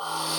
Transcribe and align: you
you 0.00 0.33